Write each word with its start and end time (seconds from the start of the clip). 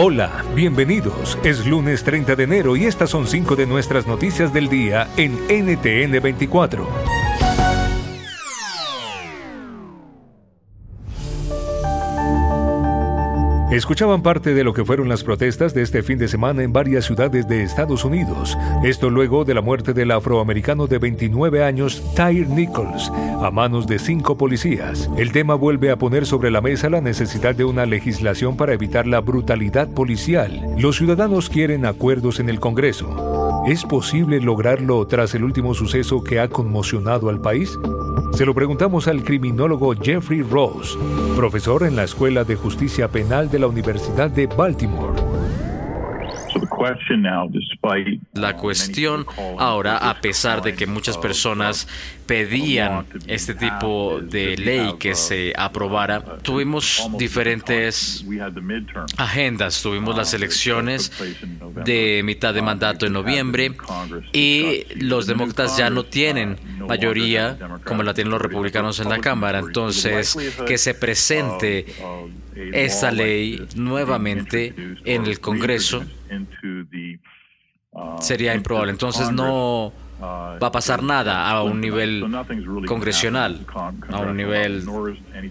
Hola, 0.00 0.44
bienvenidos. 0.54 1.36
Es 1.42 1.66
lunes 1.66 2.04
30 2.04 2.36
de 2.36 2.44
enero 2.44 2.76
y 2.76 2.84
estas 2.84 3.10
son 3.10 3.26
cinco 3.26 3.56
de 3.56 3.66
nuestras 3.66 4.06
noticias 4.06 4.52
del 4.52 4.68
día 4.68 5.08
en 5.16 5.32
NTN 5.48 6.22
24. 6.22 7.17
Escuchaban 13.70 14.22
parte 14.22 14.54
de 14.54 14.64
lo 14.64 14.72
que 14.72 14.82
fueron 14.82 15.10
las 15.10 15.22
protestas 15.22 15.74
de 15.74 15.82
este 15.82 16.02
fin 16.02 16.16
de 16.16 16.26
semana 16.26 16.62
en 16.62 16.72
varias 16.72 17.04
ciudades 17.04 17.46
de 17.48 17.62
Estados 17.62 18.02
Unidos. 18.02 18.56
Esto 18.82 19.10
luego 19.10 19.44
de 19.44 19.52
la 19.52 19.60
muerte 19.60 19.92
del 19.92 20.10
afroamericano 20.10 20.86
de 20.86 20.96
29 20.96 21.62
años, 21.62 22.02
Tyre 22.16 22.46
Nichols, 22.46 23.12
a 23.42 23.50
manos 23.50 23.86
de 23.86 23.98
cinco 23.98 24.38
policías. 24.38 25.10
El 25.18 25.32
tema 25.32 25.54
vuelve 25.54 25.90
a 25.90 25.96
poner 25.96 26.24
sobre 26.24 26.50
la 26.50 26.62
mesa 26.62 26.88
la 26.88 27.02
necesidad 27.02 27.54
de 27.54 27.64
una 27.64 27.84
legislación 27.84 28.56
para 28.56 28.72
evitar 28.72 29.06
la 29.06 29.20
brutalidad 29.20 29.86
policial. 29.88 30.66
Los 30.78 30.96
ciudadanos 30.96 31.50
quieren 31.50 31.84
acuerdos 31.84 32.40
en 32.40 32.48
el 32.48 32.60
Congreso. 32.60 33.64
¿Es 33.66 33.84
posible 33.84 34.40
lograrlo 34.40 35.06
tras 35.06 35.34
el 35.34 35.44
último 35.44 35.74
suceso 35.74 36.24
que 36.24 36.40
ha 36.40 36.48
conmocionado 36.48 37.28
al 37.28 37.42
país? 37.42 37.78
Se 38.32 38.46
lo 38.46 38.54
preguntamos 38.54 39.08
al 39.08 39.24
criminólogo 39.24 39.94
Jeffrey 39.94 40.42
Rose, 40.42 40.96
profesor 41.36 41.82
en 41.82 41.96
la 41.96 42.04
Escuela 42.04 42.44
de 42.44 42.54
Justicia 42.54 43.08
Penal 43.08 43.50
de 43.50 43.58
la 43.58 43.66
Universidad 43.66 44.30
de 44.30 44.46
Baltimore. 44.46 45.20
La 48.34 48.56
cuestión 48.56 49.26
ahora, 49.58 49.98
a 49.98 50.20
pesar 50.20 50.62
de 50.62 50.74
que 50.74 50.86
muchas 50.86 51.18
personas 51.18 51.88
pedían 52.26 53.06
este 53.26 53.54
tipo 53.54 54.20
de 54.20 54.56
ley 54.56 54.94
que 54.98 55.14
se 55.14 55.52
aprobara, 55.56 56.38
tuvimos 56.38 57.08
diferentes 57.18 58.24
agendas. 59.16 59.82
Tuvimos 59.82 60.16
las 60.16 60.34
elecciones 60.34 61.12
de 61.84 62.22
mitad 62.24 62.54
de 62.54 62.62
mandato 62.62 63.06
en 63.06 63.12
noviembre 63.12 63.72
y 64.32 64.84
los 64.96 65.26
demócratas 65.26 65.76
ya 65.76 65.90
no 65.90 66.04
tienen 66.04 66.56
mayoría 66.88 67.56
como 67.84 68.02
la 68.02 68.14
tienen 68.14 68.32
los 68.32 68.40
republicanos 68.40 68.98
en 69.00 69.08
la 69.08 69.18
Cámara. 69.18 69.58
Entonces, 69.58 70.36
que 70.66 70.78
se 70.78 70.94
presente 70.94 71.86
esta 72.72 73.10
ley 73.10 73.66
nuevamente 73.76 74.74
en 75.04 75.26
el 75.26 75.40
Congreso 75.40 76.04
sería 78.20 78.54
improbable. 78.54 78.92
Entonces 78.92 79.30
no 79.30 79.92
va 80.20 80.66
a 80.66 80.72
pasar 80.72 81.02
nada 81.02 81.48
a 81.48 81.62
un 81.62 81.80
nivel 81.80 82.24
congresional, 82.86 83.60
a 84.10 84.18
un 84.20 84.36
nivel 84.36 84.84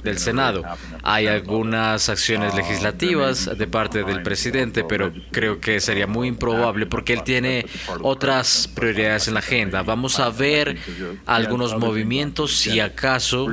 del 0.03 0.17
Senado. 0.17 0.63
Hay 1.03 1.27
algunas 1.27 2.09
acciones 2.09 2.53
legislativas 2.55 3.57
de 3.57 3.67
parte 3.67 4.03
del 4.03 4.23
presidente, 4.23 4.83
pero 4.83 5.11
creo 5.31 5.59
que 5.59 5.79
sería 5.79 6.07
muy 6.07 6.27
improbable 6.27 6.85
porque 6.85 7.13
él 7.13 7.23
tiene 7.23 7.65
otras 8.01 8.67
prioridades 8.67 9.27
en 9.27 9.35
la 9.35 9.39
agenda. 9.39 9.83
Vamos 9.83 10.19
a 10.19 10.29
ver 10.29 10.77
algunos 11.25 11.77
movimientos, 11.77 12.57
si 12.57 12.79
acaso, 12.79 13.47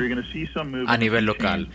a 0.87 0.97
nivel 0.97 1.25
local. 1.25 1.69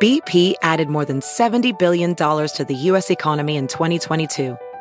BP 0.00 0.54
added 0.62 0.88
more 0.88 1.04
than 1.04 1.20
$70 1.20 1.78
billion 1.78 2.14
to 2.14 2.64
the 2.66 2.74
U.S. 2.88 3.10
economy 3.10 3.58
in 3.58 3.66
2022 3.66 4.56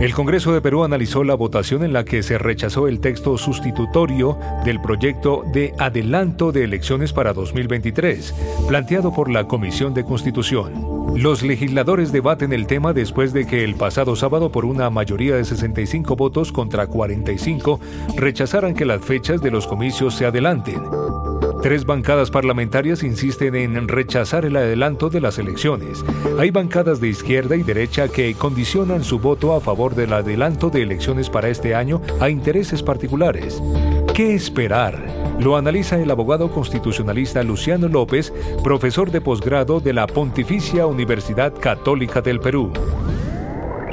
El 0.00 0.14
Congreso 0.14 0.52
de 0.52 0.60
Perú 0.60 0.84
analizó 0.84 1.24
la 1.24 1.34
votación 1.34 1.82
en 1.82 1.92
la 1.92 2.04
que 2.04 2.22
se 2.22 2.38
rechazó 2.38 2.86
el 2.86 3.00
texto 3.00 3.36
sustitutorio 3.36 4.38
del 4.64 4.80
proyecto 4.80 5.42
de 5.52 5.74
adelanto 5.76 6.52
de 6.52 6.62
elecciones 6.62 7.12
para 7.12 7.32
2023, 7.32 8.32
planteado 8.68 9.12
por 9.12 9.28
la 9.28 9.48
Comisión 9.48 9.94
de 9.94 10.04
Constitución. 10.04 10.98
Los 11.16 11.42
legisladores 11.42 12.12
debaten 12.12 12.52
el 12.52 12.68
tema 12.68 12.92
después 12.92 13.32
de 13.32 13.44
que 13.44 13.64
el 13.64 13.74
pasado 13.74 14.14
sábado 14.14 14.52
por 14.52 14.64
una 14.64 14.88
mayoría 14.88 15.34
de 15.34 15.44
65 15.44 16.14
votos 16.14 16.52
contra 16.52 16.86
45 16.86 17.80
rechazaran 18.16 18.74
que 18.74 18.84
las 18.84 19.04
fechas 19.04 19.42
de 19.42 19.50
los 19.50 19.66
comicios 19.66 20.14
se 20.14 20.26
adelanten. 20.26 20.80
Tres 21.60 21.84
bancadas 21.84 22.30
parlamentarias 22.30 23.02
insisten 23.02 23.56
en 23.56 23.88
rechazar 23.88 24.44
el 24.44 24.56
adelanto 24.56 25.10
de 25.10 25.20
las 25.20 25.38
elecciones. 25.38 26.04
Hay 26.38 26.52
bancadas 26.52 27.00
de 27.00 27.08
izquierda 27.08 27.56
y 27.56 27.64
derecha 27.64 28.06
que 28.06 28.32
condicionan 28.34 29.02
su 29.02 29.18
voto 29.18 29.54
a 29.54 29.60
favor 29.60 29.96
del 29.96 30.12
adelanto 30.12 30.70
de 30.70 30.82
elecciones 30.82 31.28
para 31.28 31.48
este 31.48 31.74
año 31.74 32.00
a 32.20 32.28
intereses 32.28 32.84
particulares. 32.84 33.60
¿Qué 34.14 34.36
esperar? 34.36 35.04
Lo 35.40 35.56
analiza 35.56 35.98
el 35.98 36.12
abogado 36.12 36.52
constitucionalista 36.52 37.42
Luciano 37.42 37.88
López, 37.88 38.32
profesor 38.62 39.10
de 39.10 39.20
posgrado 39.20 39.80
de 39.80 39.92
la 39.92 40.06
Pontificia 40.06 40.86
Universidad 40.86 41.52
Católica 41.58 42.20
del 42.20 42.38
Perú. 42.38 42.72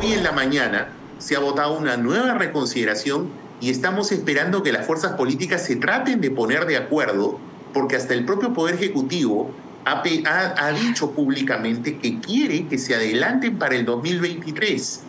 Y 0.03 0.13
en 0.13 0.23
la 0.23 0.31
mañana 0.31 0.89
se 1.17 1.35
ha 1.35 1.39
votado 1.39 1.79
una 1.79 1.97
nueva 1.97 2.35
reconsideración 2.35 3.27
y 3.59 3.71
estamos 3.71 4.11
esperando 4.11 4.61
que 4.61 4.71
las 4.71 4.85
fuerzas 4.85 5.13
políticas 5.13 5.65
se 5.65 5.77
traten 5.77 6.21
de 6.21 6.29
poner 6.29 6.67
de 6.67 6.77
acuerdo 6.77 7.39
porque 7.75 7.97
hasta 7.97 8.13
el 8.13 8.23
propio 8.23 8.53
Poder 8.53 8.75
Ejecutivo 8.75 9.51
ha, 9.83 10.01
dicho 10.71 11.11
públicamente 11.11 11.97
que 11.97 12.21
quiere 12.21 12.67
que 12.67 12.77
se 12.77 12.95
adelanten 12.95 13.59
para 13.59 13.75
el 13.75 13.83
2023, 13.83 15.01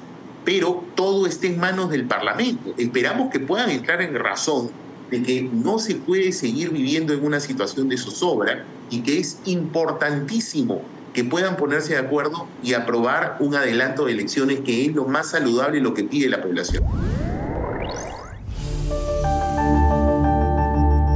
pero 0.45 0.85
todo 0.97 1.29
está 1.29 1.47
en 1.47 1.61
manos 1.61 1.91
del 1.91 2.07
Parlamento. 2.07 2.75
Esperamos 2.77 3.31
que 3.31 3.39
puedan 3.39 3.71
entrar 3.71 4.03
en 4.03 4.17
razón 4.17 4.71
de 5.13 5.23
que 5.23 5.43
no 5.43 5.79
se 5.79 5.95
puede 5.95 6.33
seguir 6.33 6.71
viviendo 6.71 7.15
en 7.15 7.25
una 7.25 7.39
situación 7.39 7.89
de 7.89 7.99
zozobra 7.99 8.65
y 8.91 9.03
que 9.03 9.21
es 9.21 9.39
importantísimo 9.45 10.83
que 11.15 11.23
puedan 11.23 11.57
ponerse 11.57 11.93
de 11.93 12.01
acuerdo 12.01 12.49
y 12.65 12.75
aprobar 12.75 13.37
un 13.39 13.55
adelanto 13.55 14.07
de 14.07 14.13
elecciones 14.13 14.59
que 14.61 14.87
es 14.87 14.93
lo 14.93 15.05
más 15.05 15.31
saludable 15.31 15.79
y 15.79 15.81
lo 15.83 15.95
que 15.95 16.03
pide 16.03 16.29
la 16.29 16.43
población. 16.43 16.83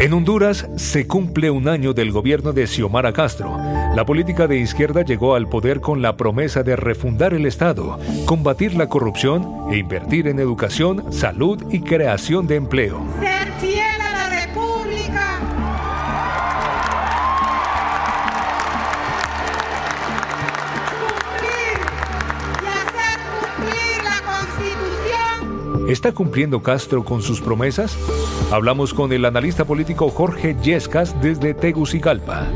En 0.00 0.14
Honduras 0.14 0.66
se 0.76 1.06
cumple 1.06 1.50
un 1.50 1.68
año 1.68 1.92
del 1.92 2.10
gobierno 2.10 2.54
de 2.54 2.66
Xiomara 2.66 3.12
Castro. 3.12 3.58
La 3.94 4.06
política 4.06 4.46
de 4.46 4.56
izquierda 4.56 5.04
llegó 5.04 5.34
al 5.34 5.46
poder 5.46 5.82
con 5.82 6.00
la 6.00 6.16
promesa 6.16 6.62
de 6.62 6.74
refundar 6.74 7.34
el 7.34 7.44
Estado, 7.44 7.98
combatir 8.24 8.72
la 8.72 8.88
corrupción 8.88 9.66
e 9.70 9.76
invertir 9.76 10.26
en 10.26 10.38
educación, 10.38 11.12
salud 11.12 11.62
y 11.70 11.80
creación 11.80 12.46
de 12.46 12.56
empleo. 12.56 13.04
¿Está 25.90 26.12
cumpliendo 26.12 26.62
Castro 26.62 27.04
con 27.04 27.20
sus 27.20 27.42
promesas? 27.42 27.98
Hablamos 28.52 28.92
con 28.92 29.12
el 29.12 29.24
analista 29.24 29.64
político 29.64 30.08
Jorge 30.08 30.56
Yescas 30.62 31.14
desde 31.22 31.54
Tegucigalpa. 31.54 32.48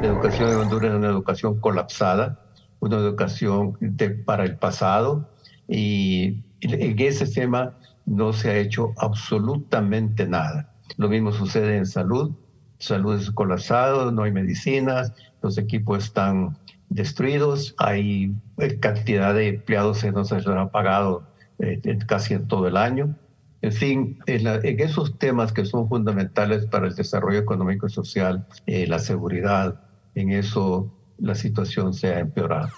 La 0.00 0.08
educación 0.08 0.50
en 0.50 0.56
Honduras 0.56 0.90
es 0.90 0.96
una 0.96 1.08
educación 1.08 1.60
colapsada, 1.60 2.40
una 2.80 2.96
educación 2.96 3.76
para 4.24 4.44
el 4.44 4.56
pasado 4.56 5.28
y 5.68 6.42
en 6.60 6.98
ese 6.98 7.26
tema 7.26 7.74
no 8.06 8.32
se 8.32 8.50
ha 8.50 8.56
hecho 8.56 8.94
absolutamente 8.96 10.26
nada. 10.26 10.72
Lo 10.96 11.08
mismo 11.08 11.32
sucede 11.32 11.76
en 11.76 11.86
salud. 11.86 12.32
Salud 12.78 13.16
es 13.16 13.30
colapsado, 13.30 14.12
no 14.12 14.22
hay 14.22 14.32
medicinas, 14.32 15.12
los 15.42 15.58
equipos 15.58 16.04
están 16.04 16.56
destruidos, 16.88 17.74
hay 17.78 18.32
cantidad 18.80 19.34
de 19.34 19.48
empleados 19.48 20.02
que 20.02 20.12
no 20.12 20.24
se 20.24 20.36
han 20.36 20.70
pagado 20.70 21.24
eh, 21.58 21.80
casi 22.06 22.34
en 22.34 22.46
todo 22.46 22.68
el 22.68 22.76
año. 22.76 23.14
En 23.60 23.72
fin, 23.72 24.18
en, 24.26 24.46
esos 24.80 25.18
temas 25.18 25.52
que 25.52 25.64
son 25.64 25.88
fundamentales 25.88 26.66
para 26.66 26.86
el 26.86 26.94
desarrollo 26.94 27.38
económico 27.38 27.86
y 27.86 27.90
social, 27.90 28.46
eh, 28.66 28.86
la 28.86 29.00
seguridad, 29.00 29.80
en 30.14 30.30
eso 30.30 30.92
la 31.18 31.34
situación 31.34 31.92
se 31.92 32.08
ha 32.08 32.20
empeorado. 32.20 32.68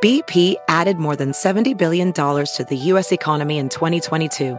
BP 0.00 0.56
added 0.68 0.96
more 0.98 1.16
than 1.16 1.32
$70 1.32 1.76
billion 1.76 2.12
to 2.12 2.66
the 2.68 2.76
U.S. 2.92 3.10
economy 3.10 3.58
in 3.58 3.68
2022. 3.68 4.56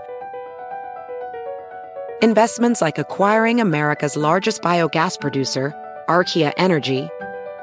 Investments 2.22 2.82
like 2.82 2.98
acquiring 2.98 3.62
America's 3.62 4.18
largest 4.18 4.62
biogas 4.62 5.18
producer, 5.18 5.74
Archaea 6.10 6.52
Energy, 6.58 7.08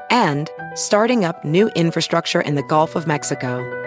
and 0.09 0.49
starting 0.73 1.23
up 1.23 1.45
new 1.45 1.69
infrastructure 1.75 2.41
in 2.41 2.55
the 2.55 2.63
Gulf 2.63 2.95
of 2.95 3.05
Mexico. 3.05 3.86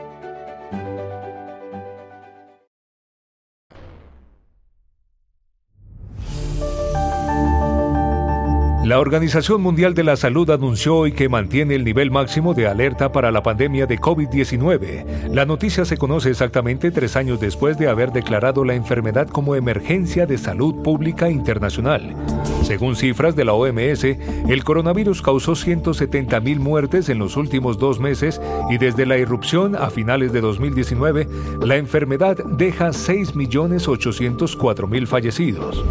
La 8.91 8.99
Organización 8.99 9.61
Mundial 9.61 9.93
de 9.93 10.03
la 10.03 10.17
Salud 10.17 10.49
anunció 10.49 10.97
hoy 10.97 11.13
que 11.13 11.29
mantiene 11.29 11.75
el 11.75 11.85
nivel 11.85 12.11
máximo 12.11 12.53
de 12.53 12.67
alerta 12.67 13.13
para 13.13 13.31
la 13.31 13.41
pandemia 13.41 13.85
de 13.85 13.97
COVID-19. 13.97 15.29
La 15.29 15.45
noticia 15.45 15.85
se 15.85 15.95
conoce 15.95 16.29
exactamente 16.29 16.91
tres 16.91 17.15
años 17.15 17.39
después 17.39 17.77
de 17.77 17.87
haber 17.87 18.11
declarado 18.11 18.65
la 18.65 18.73
enfermedad 18.73 19.29
como 19.29 19.55
emergencia 19.55 20.25
de 20.25 20.37
salud 20.37 20.83
pública 20.83 21.29
internacional. 21.29 22.17
Según 22.63 22.97
cifras 22.97 23.33
de 23.33 23.45
la 23.45 23.53
OMS, 23.53 24.03
el 24.03 24.63
coronavirus 24.65 25.21
causó 25.21 25.53
170.000 25.53 26.59
muertes 26.59 27.07
en 27.07 27.17
los 27.17 27.37
últimos 27.37 27.79
dos 27.79 28.01
meses 28.01 28.41
y 28.69 28.77
desde 28.77 29.05
la 29.05 29.17
irrupción 29.17 29.77
a 29.77 29.89
finales 29.89 30.33
de 30.33 30.41
2019, 30.41 31.29
la 31.61 31.77
enfermedad 31.77 32.35
deja 32.43 32.89
6.804.000 32.89 35.07
fallecidos. 35.07 35.81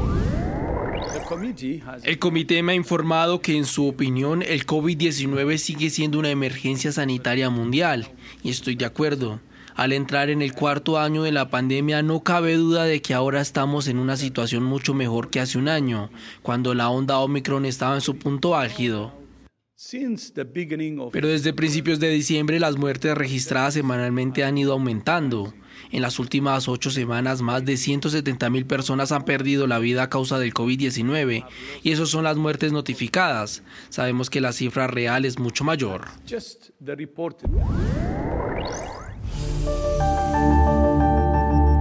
El 2.03 2.19
comité 2.19 2.63
me 2.63 2.73
ha 2.73 2.75
informado 2.77 3.41
que 3.41 3.57
en 3.57 3.65
su 3.65 3.87
opinión 3.87 4.43
el 4.43 4.67
COVID-19 4.67 5.57
sigue 5.59 5.91
siendo 5.91 6.19
una 6.19 6.31
emergencia 6.31 6.93
sanitaria 6.93 7.51
mundial 7.51 8.09
y 8.43 8.51
estoy 8.51 8.77
de 8.77 8.85
acuerdo. 8.85 9.41
Al 9.75 9.93
entrar 9.93 10.31
en 10.31 10.43
el 10.43 10.53
cuarto 10.53 10.99
año 10.99 11.23
de 11.23 11.33
la 11.33 11.49
pandemia 11.49 12.03
no 12.03 12.23
cabe 12.23 12.55
duda 12.57 12.85
de 12.85 13.01
que 13.01 13.15
ahora 13.15 13.41
estamos 13.41 13.89
en 13.89 13.99
una 13.99 14.17
situación 14.17 14.63
mucho 14.63 14.95
mejor 14.95 15.31
que 15.31 15.41
hace 15.41 15.59
un 15.59 15.69
año, 15.69 16.11
cuando 16.43 16.75
la 16.75 16.91
onda 16.91 17.19
Omicron 17.19 17.65
estaba 17.65 17.95
en 17.95 18.01
su 18.01 18.17
punto 18.17 18.57
álgido. 18.57 19.20
Pero 21.11 21.29
desde 21.29 21.55
principios 21.55 21.99
de 22.01 22.11
diciembre 22.11 22.61
las 22.61 22.77
muertes 22.77 23.17
registradas 23.17 23.73
semanalmente 23.73 24.45
han 24.45 24.59
ido 24.59 24.75
aumentando. 24.75 25.55
En 25.91 26.03
las 26.03 26.19
últimas 26.19 26.69
ocho 26.69 26.91
semanas, 26.91 27.41
más 27.41 27.65
de 27.65 27.79
170 27.79 28.51
mil 28.51 28.67
personas 28.67 29.11
han 29.11 29.25
perdido 29.25 29.67
la 29.67 29.79
vida 29.79 30.03
a 30.03 30.11
causa 30.11 30.39
del 30.39 30.53
COVID-19 30.53 31.47
y 31.83 31.93
esas 31.93 32.11
son 32.11 32.25
las 32.25 32.37
muertes 32.37 32.73
notificadas. 32.73 33.63
Sabemos 33.89 34.29
que 34.29 34.43
la 34.43 34.53
cifra 34.53 34.87
real 34.87 35.25
es 35.25 35.39
mucho 35.39 35.65
mayor. 35.65 36.09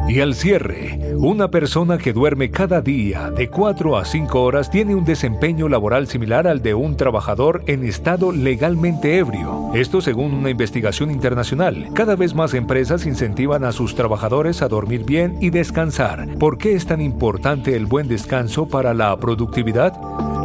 Y 0.10 0.22
al 0.22 0.34
cierre, 0.34 1.14
una 1.18 1.52
persona 1.52 2.00
que 2.00 2.14
duerme 2.14 2.50
cada 2.50 2.82
día 2.82 3.30
de 3.30 3.48
4 3.48 3.96
a 3.96 4.04
5 4.04 4.42
horas 4.42 4.72
tiene 4.72 4.96
un 4.96 5.06
desempeño 5.06 5.70
laboral 5.70 6.08
similar 6.08 6.48
al 6.48 6.64
de 6.64 6.74
un 6.74 6.98
trabajador 6.98 7.62
en 7.68 7.84
estado 7.84 8.32
legalmente 8.32 9.20
ebrio. 9.20 9.70
Esto 9.76 10.02
según 10.02 10.34
una 10.34 10.50
investigación 10.50 11.12
internacional. 11.12 11.90
Cada 11.94 12.16
vez 12.16 12.34
más 12.34 12.56
empresas 12.56 13.06
incentivan 13.06 13.64
a 13.64 13.72
sus 13.72 13.94
trabajadores 13.94 14.64
a 14.64 14.68
dormir 14.68 15.04
bien 15.06 15.38
y 15.42 15.52
descansar. 15.52 16.28
¿Por 16.40 16.58
qué 16.58 16.74
es 16.74 16.88
tan 16.88 17.02
importante 17.02 17.76
el 17.76 17.86
buen 17.86 18.08
descanso 18.08 18.68
para 18.68 18.96
la 18.96 19.16
productividad? 19.18 19.94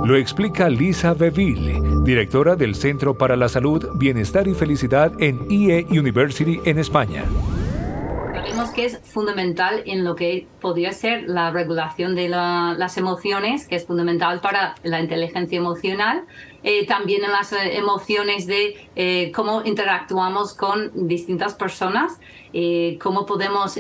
Lo 0.05 0.15
explica 0.15 0.69
Lisa 0.69 1.15
Beville, 1.15 1.81
directora 2.05 2.55
del 2.55 2.75
Centro 2.75 3.17
para 3.17 3.35
la 3.35 3.49
Salud, 3.49 3.89
Bienestar 3.95 4.47
y 4.47 4.53
Felicidad 4.53 5.13
en 5.21 5.51
IE 5.51 5.87
University 5.89 6.61
en 6.67 6.79
España 6.79 7.25
que 8.75 8.85
es 8.85 8.99
fundamental 9.03 9.83
en 9.85 10.05
lo 10.05 10.15
que 10.15 10.47
podría 10.61 10.93
ser 10.93 11.25
la 11.29 11.51
regulación 11.51 12.15
de 12.15 12.29
las 12.29 12.97
emociones, 12.97 13.67
que 13.67 13.77
es 13.77 13.85
fundamental 13.85 14.41
para 14.41 14.77
la 14.85 15.01
inteligencia 15.01 15.59
emocional, 15.59 16.25
eh, 16.63 16.87
también 16.87 17.25
en 17.25 17.33
las 17.33 17.53
eh, 17.53 17.77
emociones 17.77 18.47
de 18.47 18.89
eh, 18.95 19.33
cómo 19.35 19.63
interactuamos 19.65 20.55
con 20.55 21.09
distintas 21.09 21.55
personas, 21.55 22.21
cómo 23.01 23.27
podemos 23.27 23.79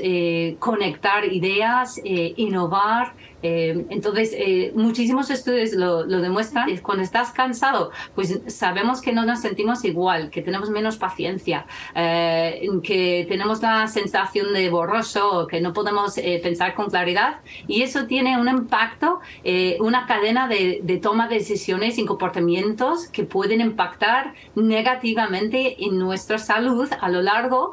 conectar 0.59 1.25
ideas, 1.25 2.01
innovar, 2.05 3.15
eh, 3.45 3.85
entonces, 3.91 4.33
eh, 4.33 4.73
muchísimos 4.75 5.29
estudios 5.29 5.73
lo, 5.75 6.07
demuestran. 6.07 6.75
Cuando 6.79 7.05
estás 7.05 7.31
cansado, 7.31 7.91
pues 8.15 8.41
sabemos 8.47 9.03
que 9.03 9.13
no 9.13 9.27
nos 9.27 9.41
sentimos 9.41 9.85
igual, 9.85 10.31
que 10.31 10.41
tenemos 10.41 10.71
menos 10.71 10.97
paciencia, 10.97 11.67
eh, 11.95 12.67
que 12.83 13.27
tenemos 13.29 13.61
la 13.61 13.87
sensación 13.87 14.55
de 14.55 14.71
borroso, 14.71 15.47
que 15.47 15.61
no 15.61 15.75
podemos 15.75 16.15
pensar 16.43 16.75
con 16.75 16.89
claridad. 16.89 17.41
Y 17.67 17.83
eso 17.83 18.07
tiene 18.07 18.41
un 18.41 18.49
impacto, 18.49 19.21
una 19.81 20.07
cadena 20.07 20.49
de, 20.49 21.01
toma 21.03 21.29
de 21.29 21.35
decisiones 21.35 21.99
y 21.99 22.07
comportamientos 22.07 23.09
que 23.09 23.25
pueden 23.25 23.61
impactar 23.61 24.33
negativamente 24.55 25.85
en 25.85 25.99
nuestra 25.99 26.39
salud 26.39 26.89
a 26.99 27.09
lo 27.11 27.21
largo 27.21 27.73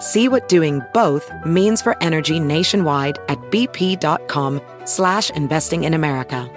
See 0.00 0.28
what 0.28 0.48
doing 0.48 0.80
both 0.92 1.30
means 1.46 1.80
for 1.82 1.96
energy 2.00 2.40
nationwide 2.40 3.18
at 3.28 3.38
bp.com 3.50 4.60
slash 4.86 5.30
investing 5.30 5.84
in 5.84 5.94
America. 5.94 6.48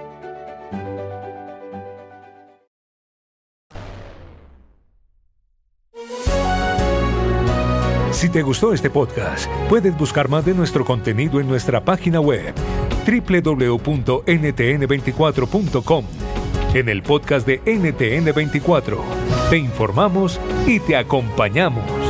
Si 8.12 8.30
te 8.30 8.42
gustó 8.42 8.72
este 8.72 8.90
podcast, 8.90 9.52
puedes 9.68 9.98
buscar 9.98 10.30
más 10.30 10.46
de 10.46 10.54
nuestro 10.54 10.86
contenido 10.86 11.42
en 11.42 11.50
nuestra 11.50 11.84
página 11.84 12.22
web 12.22 12.54
www.ntn24.com. 13.06 16.06
En 16.74 16.88
el 16.88 17.04
podcast 17.04 17.46
de 17.46 17.62
NTN24 17.64 18.98
te 19.50 19.58
informamos 19.58 20.40
y 20.66 20.80
te 20.80 20.96
acompañamos. 20.96 22.03